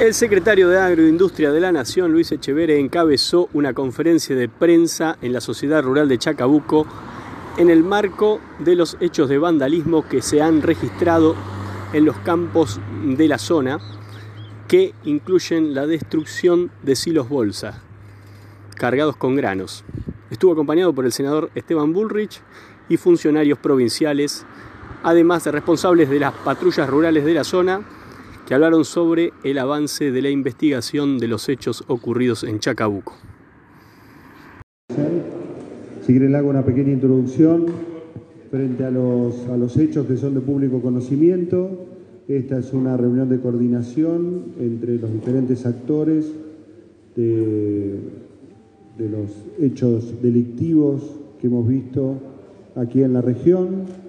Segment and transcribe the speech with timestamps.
[0.00, 5.32] El secretario de Agroindustria de la Nación, Luis Echeverre, encabezó una conferencia de prensa en
[5.32, 6.86] la Sociedad Rural de Chacabuco
[7.56, 11.34] en el marco de los hechos de vandalismo que se han registrado
[11.92, 13.80] en los campos de la zona,
[14.68, 17.82] que incluyen la destrucción de silos bolsa
[18.76, 19.84] cargados con granos.
[20.30, 22.40] Estuvo acompañado por el senador Esteban Bullrich
[22.88, 24.46] y funcionarios provinciales,
[25.02, 27.80] además de responsables de las patrullas rurales de la zona,
[28.48, 33.12] que hablaron sobre el avance de la investigación de los hechos ocurridos en Chacabuco.
[36.00, 37.66] Si quieren, hago una pequeña introducción
[38.50, 41.88] frente a los, a los hechos que son de público conocimiento.
[42.26, 46.32] Esta es una reunión de coordinación entre los diferentes actores
[47.16, 47.98] de,
[48.96, 49.30] de los
[49.60, 51.02] hechos delictivos
[51.38, 52.14] que hemos visto
[52.76, 54.07] aquí en la región.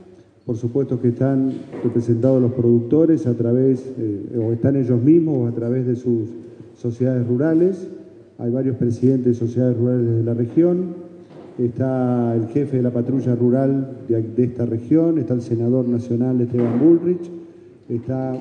[0.49, 1.53] Por supuesto que están
[1.83, 6.27] representados los productores a través, eh, o están ellos mismos a través de sus
[6.75, 7.87] sociedades rurales.
[8.39, 10.95] Hay varios presidentes de sociedades rurales de la región.
[11.59, 16.79] Está el jefe de la patrulla rural de, esta región, está el senador nacional Esteban
[16.79, 17.29] Bullrich,
[17.87, 18.33] está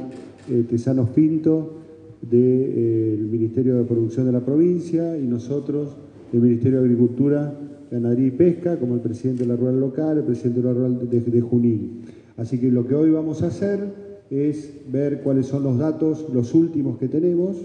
[0.51, 1.75] eh, Tesano Pinto
[2.23, 5.91] del eh, Ministerio de Producción de la provincia y nosotros
[6.33, 7.53] del Ministerio de Agricultura
[7.91, 11.09] Ganadería y Pesca, como el presidente de la rural local, el presidente de la rural
[11.09, 12.03] de, de Junín.
[12.37, 16.55] Así que lo que hoy vamos a hacer es ver cuáles son los datos, los
[16.55, 17.57] últimos que tenemos,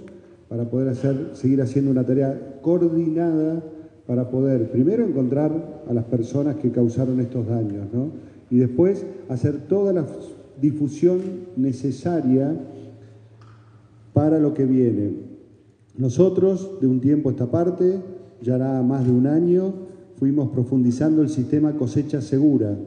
[0.49, 3.63] para poder hacer, seguir haciendo una tarea coordinada
[4.05, 8.11] para poder primero encontrar a las personas que causaron estos daños, ¿no?
[8.49, 10.05] y después hacer toda la
[10.61, 11.21] difusión
[11.55, 12.55] necesaria
[14.13, 15.13] para lo que viene.
[15.97, 17.99] Nosotros, de un tiempo a esta parte,
[18.41, 19.73] ya hará más de un año,
[20.23, 22.77] fuimos profundizando el sistema cosecha segura.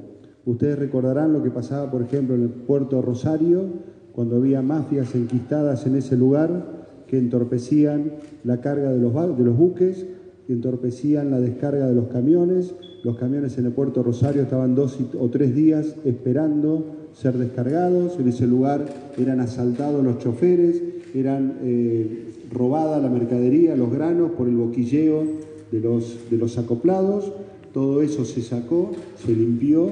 [0.47, 3.67] Ustedes recordarán lo que pasaba, por ejemplo, en el puerto Rosario,
[4.12, 8.12] cuando había mafias enquistadas en ese lugar que entorpecían
[8.43, 10.06] la carga de los, de los buques,
[10.47, 12.75] que entorpecían la descarga de los camiones.
[13.05, 18.19] Los camiones en el puerto Rosario estaban dos o tres días esperando ser descargados.
[18.19, 18.87] En ese lugar
[19.19, 20.81] eran asaltados los choferes,
[21.15, 27.32] eran eh, robada la mercadería, los granos por el boquilleo de los, de los acoplados,
[27.72, 28.92] todo eso se sacó,
[29.25, 29.91] se limpió,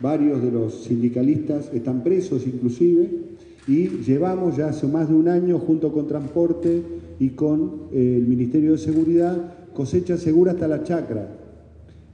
[0.00, 3.10] varios de los sindicalistas están presos inclusive,
[3.68, 6.82] y llevamos ya hace más de un año junto con Transporte
[7.18, 11.28] y con eh, el Ministerio de Seguridad cosecha segura hasta la chacra.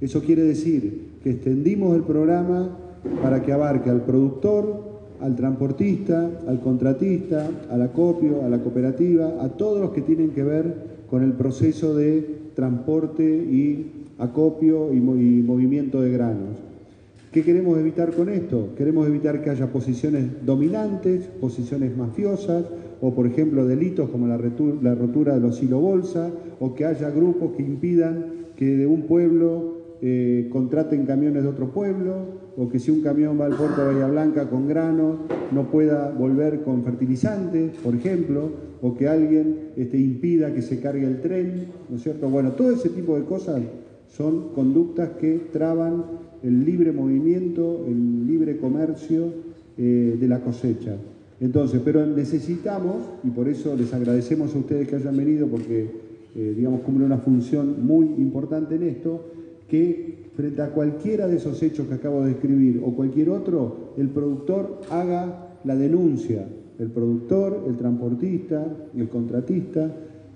[0.01, 2.77] Eso quiere decir que extendimos el programa
[3.23, 4.85] para que abarque al productor,
[5.21, 10.43] al transportista, al contratista, al acopio, a la cooperativa, a todos los que tienen que
[10.43, 16.57] ver con el proceso de transporte y acopio y, movimiento de granos.
[17.31, 18.71] ¿Qué queremos evitar con esto?
[18.79, 22.65] Queremos evitar que haya posiciones dominantes, posiciones mafiosas,
[23.03, 27.53] o por ejemplo delitos como la, rotura de los hilo bolsa, o que haya grupos
[27.57, 28.25] que impidan
[28.57, 33.39] que de un pueblo eh, contraten camiones de otro pueblo, o que si un camión
[33.39, 35.19] va al puerto de Bahía Blanca con grano,
[35.53, 38.51] no pueda volver con fertilizantes, por ejemplo,
[38.81, 42.29] o que alguien este, impida que se cargue el tren, ¿no es cierto?
[42.29, 43.61] Bueno, todo ese tipo de cosas
[44.09, 46.05] son conductas que traban
[46.43, 49.33] el libre movimiento, el libre comercio
[49.77, 50.97] eh, de la cosecha.
[51.41, 55.91] Entonces, pero necesitamos, y por eso les agradecemos a ustedes que hayan venido, porque,
[56.35, 59.21] eh, digamos, cumple una función muy importante en esto,
[59.69, 64.11] que frente a cualquiera de esos hechos que acabo de describir o cualquier otro, el
[64.11, 66.47] productor haga la denuncia.
[66.79, 69.91] El productor, el transportista, el contratista,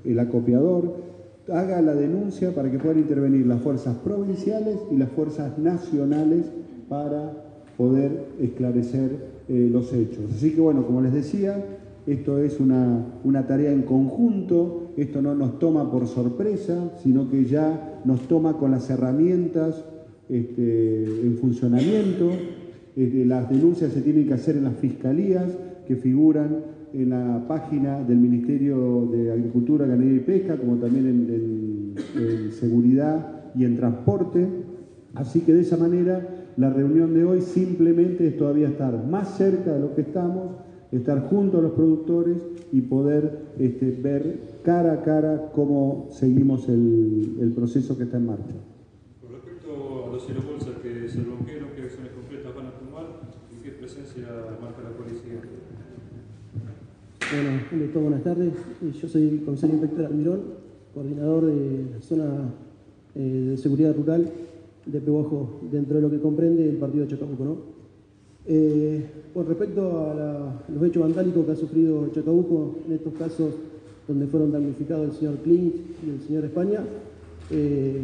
[0.05, 1.11] el acopiador,
[1.53, 6.47] haga la denuncia para que puedan intervenir las fuerzas provinciales y las fuerzas nacionales
[6.89, 7.33] para
[7.77, 9.11] poder esclarecer
[9.49, 10.25] eh, los hechos.
[10.35, 11.63] Así que bueno, como les decía,
[12.07, 17.45] esto es una, una, tarea en conjunto, esto no nos toma por sorpresa, sino que
[17.45, 19.83] ya nos toma con las herramientas
[20.29, 22.31] este, en funcionamiento.
[22.97, 25.47] Este, las denuncias se tienen que hacer en las fiscalías
[25.87, 31.95] que figuran en la página del Ministerio de Agricultura, Ganadería y Pesca, como también en,
[32.21, 34.47] en seguridad y en transporte.
[35.15, 39.73] Así que de esa manera la reunión de hoy simplemente es todavía estar más cerca
[39.73, 40.51] de lo que estamos
[40.93, 42.39] estar junto a los productores
[42.73, 48.27] y poder este, ver cara a cara cómo seguimos el, el, proceso que está en
[48.27, 48.55] marcha.
[49.23, 53.07] Con respecto a los bolsas que se bloquearon, ¿qué acciones concretas van a tomar
[53.51, 54.27] y qué presencia
[54.61, 55.41] marca la policía?
[57.33, 58.53] Bueno, buenas tardes.
[59.01, 60.41] Yo soy el comisario inspector Almirón,
[60.93, 62.25] coordinador de la zona
[63.15, 64.29] eh, de seguridad rural
[64.87, 67.80] de Pehuajo, dentro de lo que comprende el partido de Chacabuco, ¿no?
[68.53, 73.55] Eh, con respecto a los hechos vandálicos que ha sufrido Chacabuco, en estos casos
[74.09, 76.81] donde fueron damnificados el señor Clint y el señor España.
[77.53, 78.03] Eh,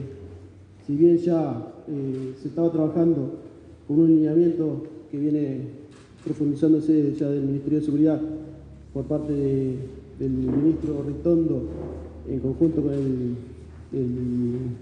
[0.86, 3.32] si bien ya eh, se estaba trabajando
[3.88, 5.62] con un lineamiento que viene
[6.24, 8.20] profundizándose ya del Ministerio de Seguridad
[8.94, 11.64] por parte del ministro Ritondo
[12.28, 13.34] en conjunto con el,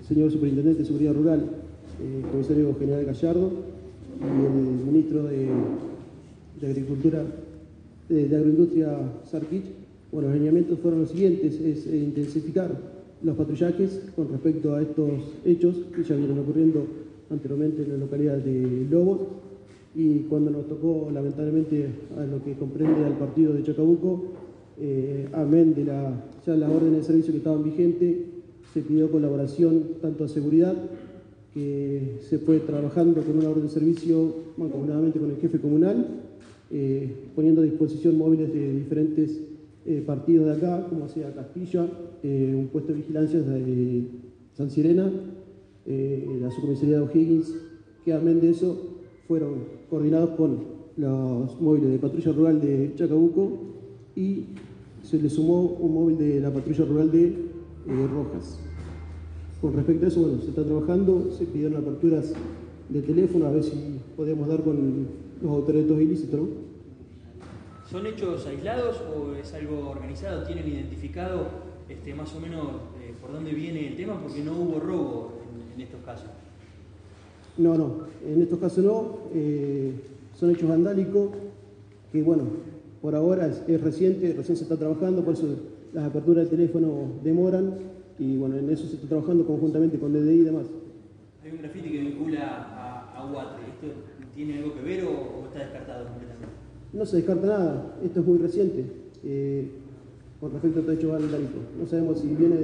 [0.07, 1.41] señor Superintendente de Seguridad Rural,
[2.03, 3.74] el eh, Comisario General Gallardo,
[4.21, 5.49] y el ministro de,
[6.63, 7.25] Agricultura,
[8.09, 8.97] de, Agroindustria
[9.31, 9.65] Sarkich,
[10.13, 12.71] bueno, los lineamientos fueron los siguientes, es eh, intensificar
[13.23, 15.11] los patrullajes con respecto a estos
[15.45, 16.87] hechos que ya vienen ocurriendo
[17.31, 19.21] anteriormente en la localidad de Lobos.
[19.97, 21.89] Y cuando nos tocó lamentablemente
[22.19, 24.25] a lo que comprende al partido de Chacabuco,
[24.79, 26.13] eh, amén de la,
[26.45, 28.17] ya las órdenes de servicio que estaban vigentes,
[28.73, 30.75] se pidió colaboración tanto a seguridad,
[31.55, 36.23] que se fue trabajando con una orden de servicio mancomunadamente con el jefe comunal,
[36.73, 39.41] eh, poniendo a disposición móviles de diferentes
[39.87, 41.87] eh, partidos de acá, como sea Castilla,
[42.25, 44.05] eh, un puesto de vigilancia de
[44.57, 45.11] San Sirena,
[45.87, 47.55] la subcomisaría de O'Higgins,
[48.05, 48.97] que amén de eso
[49.29, 49.55] fueron
[49.91, 50.65] coordinados con
[50.97, 53.53] los móviles de patrulla rural de Chacabuco
[54.17, 54.45] y
[55.03, 57.35] se le sumó un móvil de la patrulla rural de
[57.87, 58.59] Rojas.
[59.65, 62.35] Con respecto a eso, bueno, se está trabajando, se pidieron aperturas
[62.91, 65.07] de teléfono a ver si podemos dar con
[65.41, 66.49] los autores ilícitos, ¿no?
[67.91, 70.43] ¿Son hechos aislados o es algo organizado?
[70.43, 71.47] ¿Tienen identificado
[71.89, 72.67] este, más o menos
[73.01, 74.21] eh, por dónde viene el tema?
[74.21, 75.33] Porque no hubo robo
[75.75, 76.29] en, estos casos.
[77.57, 79.17] No, no, en estos casos no.
[79.33, 79.95] Eh,
[80.39, 81.31] son hechos vandálicos
[82.13, 82.43] que, bueno,
[83.01, 85.49] por ahora es, reciente, recién se está trabajando, por eso
[85.95, 90.41] las aperturas de teléfono demoran y, bueno, en eso se está trabajando conjuntamente con DDI
[90.41, 90.67] y demás.
[91.43, 93.95] Hay un grafiti que vincula a, a ¿Esto
[94.35, 96.55] tiene algo que ver o está descartado completamente?
[96.93, 98.85] No se descarta nada, esto es muy reciente
[99.25, 99.69] eh,
[100.41, 101.59] con respecto a hecho vandálico.
[101.79, 102.57] No sabemos si viene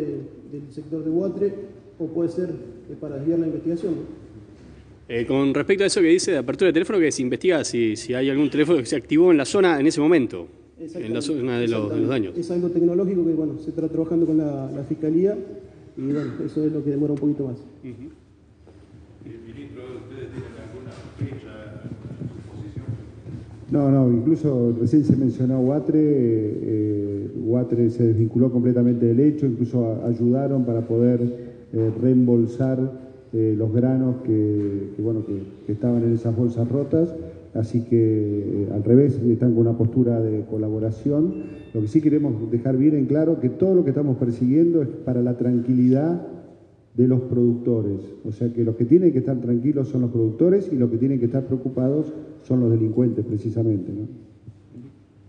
[0.53, 1.55] del sector de Huatre
[1.99, 3.95] o puede ser eh, para desviar la investigación.
[5.09, 7.97] Eh, con respecto a eso que dice de apertura de teléfono, que se investiga si,
[7.97, 10.47] si hay algún teléfono que se activó en la zona en ese momento,
[10.81, 12.37] en la zona de los, daños.
[12.37, 15.37] Es algo tecnológico que bueno, se está trabajando con la, Fiscalía
[15.97, 17.59] y bueno, eso es lo que demora un poquito más.
[23.71, 30.65] No, no, incluso recién se mencionó Huatre, eh, se desvinculó completamente del hecho, incluso ayudaron
[30.65, 31.21] para poder
[31.73, 32.79] eh, reembolsar
[33.33, 37.15] eh, los granos que, bueno, que, estaban en esas bolsas rotas,
[37.55, 41.35] así que eh, al revés, están con una postura de colaboración.
[41.75, 44.89] Lo que sí queremos dejar bien en claro que todo lo que estamos persiguiendo es
[44.89, 46.27] para la tranquilidad
[46.95, 48.01] de los productores.
[48.25, 50.99] O sea que los que tienen que estar tranquilos son los productores y los que
[50.99, 52.13] tienen que estar preocupados
[52.43, 53.93] son los delincuentes precisamente.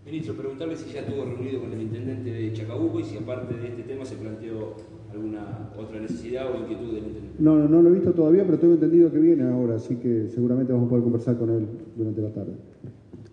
[0.06, 3.68] Ministro, preguntarle si ya estuvo reunido con el intendente de Chacabuco y si aparte de
[3.70, 4.76] este tema se planteó
[5.12, 7.36] alguna otra necesidad o inquietud del intendente.
[7.40, 10.28] No, no, no lo he visto todavía, pero tengo entendido que viene ahora, así que
[10.34, 12.52] seguramente vamos a poder conversar con él durante la tarde.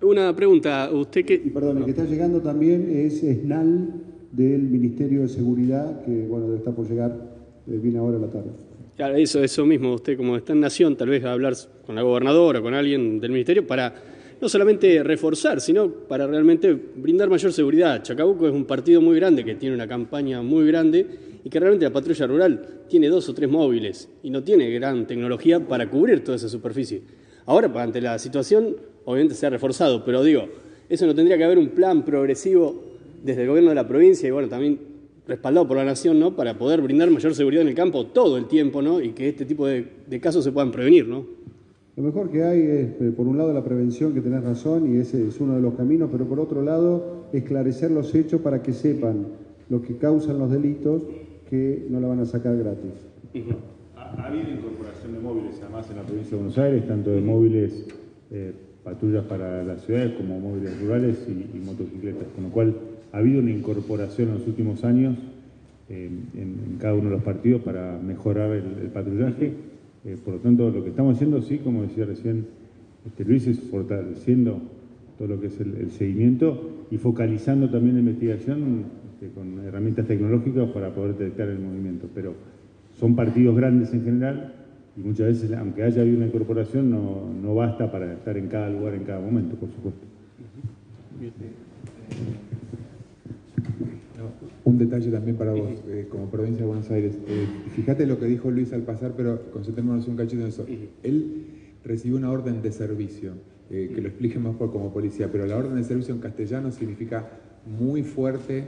[0.02, 1.34] Una pregunta, usted que...
[1.34, 3.88] Y perdón, el que está llegando también es SNAL
[4.32, 7.16] del Ministerio de Seguridad, que bueno, estar por llegar
[7.66, 8.50] eh, viene ahora la tarde.
[8.96, 11.54] Claro, eso, eso mismo, usted como está en Nación, tal vez va a hablar
[11.86, 13.94] con la gobernadora, con alguien del Ministerio, para
[14.40, 18.02] no solamente reforzar, sino para realmente brindar mayor seguridad.
[18.02, 21.06] Chacabuco es un partido muy grande, que tiene una campaña muy grande,
[21.44, 25.06] y que realmente la patrulla rural tiene dos o tres móviles y no tiene gran
[25.06, 27.02] tecnología para cubrir toda esa superficie.
[27.46, 30.48] Ahora, ante la situación, obviamente se ha reforzado, pero digo,
[30.88, 32.84] eso no tendría que haber un plan progresivo
[33.24, 34.78] desde el gobierno de la provincia y bueno, también
[35.26, 36.34] respaldado por la nación, ¿no?
[36.34, 39.00] Para poder brindar mayor seguridad en el campo todo el tiempo, ¿no?
[39.00, 39.86] Y que este tipo de,
[40.20, 41.24] casos se puedan prevenir, ¿no?
[41.96, 44.98] Lo mejor que hay es, eh, por un lado, la prevención, que tenés razón, y
[44.98, 48.72] ese es uno de los caminos, pero por otro lado, esclarecer los hechos para que
[48.72, 49.26] sepan
[49.68, 51.02] los que causan los delitos
[51.48, 52.92] que no la van a sacar gratis.
[53.96, 57.86] ha, habido incorporación de móviles, además, en la provincia de Buenos Aires, tanto de móviles,
[58.30, 58.52] eh,
[58.84, 62.74] patrullas para las ciudades, como móviles rurales y motocicletas, con lo cual
[63.12, 65.16] ha habido una incorporación en los últimos años
[65.88, 69.54] eh, en, cada uno de los partidos para mejorar el, patrullaje.
[70.04, 72.46] Eh, por lo tanto, lo que estamos haciendo, sí, como decía recién
[73.06, 74.60] este, Luis, es fortaleciendo
[75.16, 78.84] todo lo que es el, seguimiento y focalizando también la investigación
[79.34, 82.08] con herramientas tecnológicas para poder detectar el movimiento.
[82.14, 82.34] Pero
[82.98, 84.54] son partidos grandes en general
[84.96, 88.68] y muchas veces, aunque haya habido una incorporación, no, no basta para estar en cada
[88.68, 90.00] lugar en cada momento, por supuesto.
[94.64, 97.16] Un detalle también para vos, eh, como provincia de Buenos Aires.
[97.26, 100.66] Eh, fíjate lo que dijo Luis al pasar, pero concentrémonos un cachito en eso.
[101.02, 101.46] Él
[101.84, 103.32] recibió una orden de servicio,
[103.70, 107.28] eh, que lo explique mejor como policía, pero la orden de servicio en castellano significa
[107.78, 108.64] muy fuerte,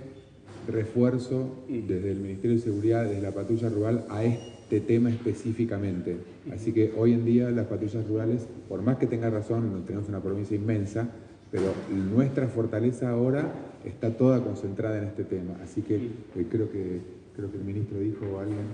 [0.71, 6.17] refuerzo desde el Ministerio de Seguridad, desde la patrulla rural, a este tema específicamente.
[6.53, 10.21] Así que hoy en día las patrullas rurales, por más que tenga razón, tenemos una
[10.21, 11.09] provincia inmensa,
[11.51, 11.73] pero
[12.13, 13.53] nuestra fortaleza ahora
[13.85, 15.57] está toda concentrada en este tema.
[15.63, 17.01] Así que eh, creo que
[17.35, 18.67] creo que el ministro dijo a alguien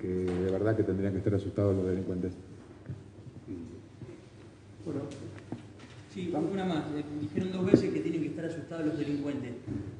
[0.00, 2.32] que de verdad que tendrían que estar asustados los delincuentes.
[4.84, 5.02] Bueno,
[6.12, 6.84] sí, una más.
[6.96, 9.50] Eh, dijeron dos veces que tienen que estar asustados los delincuentes.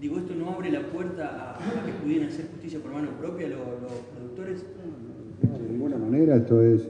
[0.01, 3.59] Digo, ¿esto no abre la puerta a, que pudieran hacer justicia por mano propia los,
[3.59, 4.65] los productores?
[5.43, 6.83] No, de ninguna manera, esto es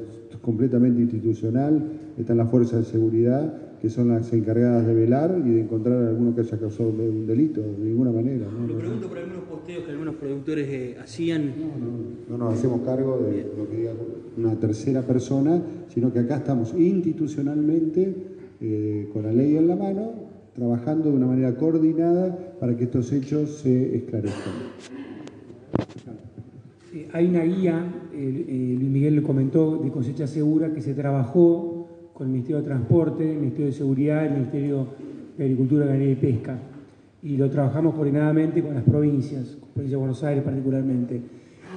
[0.42, 5.60] completamente institucional, están las fuerzas de seguridad que son las encargadas de velar y de
[5.62, 8.46] encontrar a alguno que haya causado un delito, de ninguna manera.
[8.46, 8.66] ¿no?
[8.66, 11.54] Lo pregunto por algunos posteos que algunos productores eh, hacían.
[11.56, 13.92] No, no, nos hacemos cargo de lo que diga
[14.36, 18.14] una tercera persona, sino que acá estamos institucionalmente,
[18.60, 20.12] eh, con la ley en la mano,
[20.54, 24.52] trabajando de una manera coordinada para que estos hechos se esclarezcan.
[27.12, 32.32] hay una guía, Luis Miguel lo comentó, de cosecha segura que se trabajó con el
[32.32, 34.86] Ministerio de Transporte, el Ministerio de Seguridad, el Ministerio
[35.38, 36.58] de Agricultura, Ganadería y Pesca.
[37.22, 41.20] Y lo trabajamos coordinadamente con las provincias, con la provincia de Buenos Aires particularmente.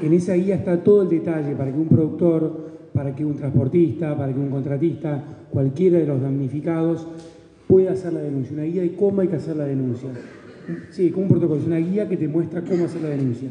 [0.01, 4.17] En esa guía está todo el detalle para que un productor, para que un transportista,
[4.17, 7.07] para que un contratista, cualquiera de los damnificados
[7.67, 8.53] pueda hacer la denuncia.
[8.53, 10.09] Una guía de cómo hay que hacer la denuncia.
[10.91, 13.49] Sí, como un protocolo, es una guía que te muestra cómo hacer la denuncia.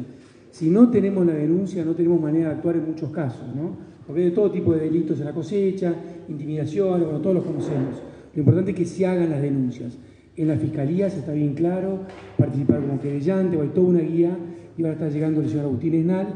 [0.51, 3.75] Si no tenemos la denuncia, no tenemos manera de actuar en muchos casos, ¿no?
[4.05, 5.95] Porque hay de todo tipo de delitos en la cosecha,
[6.27, 8.01] intimidación, bueno, todos los conocemos.
[8.33, 9.97] Lo importante es que se hagan las denuncias.
[10.35, 11.99] En la fiscalía se está bien claro,
[12.37, 14.35] participar como querellante, hay toda una guía,
[14.77, 16.27] y ahora está llegando el señor Agustín Esnal,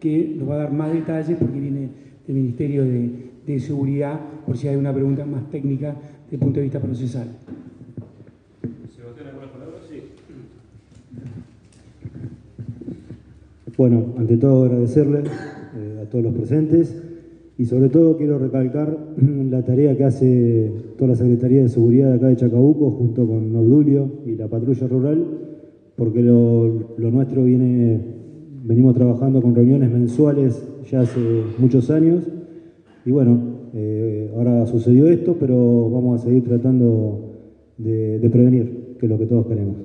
[0.00, 1.88] que nos va a dar más detalles porque viene
[2.26, 5.94] del Ministerio de, Seguridad, por si hay una pregunta más técnica
[6.32, 7.28] desde el punto de vista procesal.
[8.96, 9.82] ¿Sebastián, algunas palabras?
[9.90, 10.00] Sí.
[13.76, 15.24] Bueno, ante todo agradecerle
[15.76, 16.96] eh, a todos los presentes
[17.58, 18.96] y sobre todo quiero recalcar
[19.50, 23.54] la tarea que hace toda la Secretaría de Seguridad de acá de Chacabuco junto con
[23.54, 25.26] Obdulio y la patrulla rural,
[25.96, 28.00] porque lo, nuestro viene,
[28.64, 31.20] venimos trabajando con reuniones mensuales ya hace
[31.58, 32.24] muchos años
[33.04, 37.32] y bueno, eh, ahora sucedió esto, pero vamos a seguir tratando
[37.78, 39.76] de, prevenir, que es lo que todos queremos.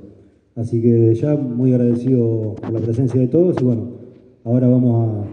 [0.55, 3.89] Así que ya muy agradecido por la presencia de todos y bueno,
[4.43, 5.27] ahora vamos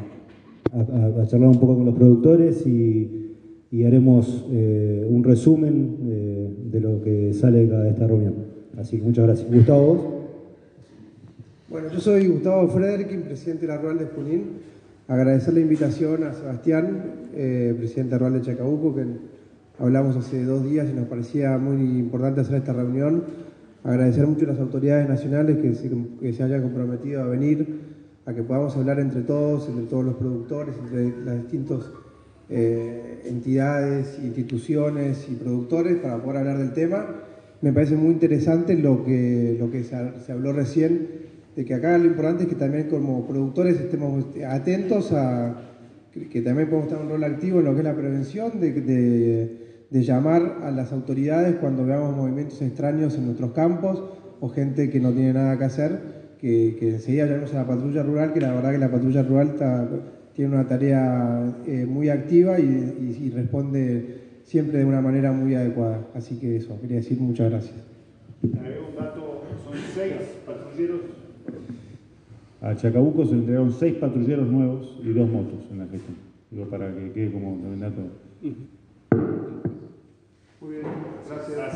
[0.73, 3.11] a charlar un poco con los productores y,
[3.85, 8.35] haremos eh, un resumen eh, de lo que sale de esta reunión.
[8.79, 9.53] Así que muchas gracias.
[9.53, 9.99] Gustavo, vos.
[11.69, 14.43] Bueno, yo soy Gustavo Frederick, presidente de la Rural de Junín.
[15.07, 17.03] Agradecer la invitación a Sebastián,
[17.35, 19.05] eh, presidente de Rural de Chacabuco, que
[19.79, 23.25] hablamos hace dos días y nos parecía muy importante hacer esta reunión.
[23.83, 25.73] Agradecer mucho a las autoridades nacionales que
[26.21, 27.95] que se hayan comprometido a venir
[28.27, 31.81] a que podamos hablar entre todos, entre todos los productores, entre las distintas
[32.49, 37.07] eh, entidades, instituciones y productores para poder hablar del tema.
[37.61, 41.09] Me parece muy interesante lo que, lo que se, habló recién,
[41.57, 45.61] de que acá lo importante es que también como productores estemos atentos a
[46.31, 48.71] que también podemos tener un rol activo en lo que es la prevención, de,
[49.91, 54.03] de llamar a las autoridades cuando veamos movimientos extraños en nuestros campos
[54.41, 58.03] o gente que no tiene nada que hacer que, que enseguida llamemos a la patrulla
[58.03, 59.55] rural, que la verdad que la patrulla rural
[60.35, 66.07] tiene una tarea eh, muy activa y, responde siempre de una manera muy adecuada.
[66.15, 67.77] Así que eso, quería decir muchas gracias.
[72.65, 76.17] A Chacabuco se entregaron seis patrulleros nuevos y dos motos en la gestión.
[76.51, 78.01] Digo, para que quede como un dato.
[80.63, 80.87] Muy bien,
[81.29, 81.75] gracias.